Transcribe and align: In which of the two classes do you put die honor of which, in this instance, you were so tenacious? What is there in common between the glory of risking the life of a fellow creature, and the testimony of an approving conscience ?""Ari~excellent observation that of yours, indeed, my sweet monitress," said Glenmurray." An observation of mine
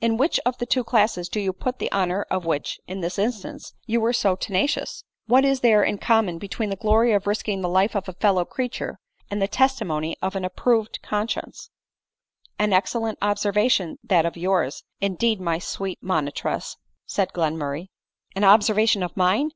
In 0.00 0.16
which 0.16 0.40
of 0.46 0.56
the 0.56 0.64
two 0.64 0.82
classes 0.82 1.28
do 1.28 1.38
you 1.38 1.52
put 1.52 1.78
die 1.78 1.90
honor 1.92 2.22
of 2.30 2.46
which, 2.46 2.80
in 2.86 3.02
this 3.02 3.18
instance, 3.18 3.74
you 3.84 4.00
were 4.00 4.14
so 4.14 4.34
tenacious? 4.34 5.04
What 5.26 5.44
is 5.44 5.60
there 5.60 5.82
in 5.84 5.98
common 5.98 6.38
between 6.38 6.70
the 6.70 6.74
glory 6.76 7.12
of 7.12 7.26
risking 7.26 7.60
the 7.60 7.68
life 7.68 7.94
of 7.94 8.08
a 8.08 8.14
fellow 8.14 8.46
creature, 8.46 8.96
and 9.30 9.42
the 9.42 9.46
testimony 9.46 10.16
of 10.22 10.34
an 10.34 10.44
approving 10.46 10.94
conscience 11.02 11.68
?""Ari~excellent 12.58 13.18
observation 13.20 13.98
that 14.02 14.24
of 14.24 14.38
yours, 14.38 14.84
indeed, 15.02 15.38
my 15.38 15.58
sweet 15.58 15.98
monitress," 16.02 16.78
said 17.04 17.34
Glenmurray." 17.34 17.88
An 18.34 18.44
observation 18.44 19.02
of 19.02 19.14
mine 19.18 19.50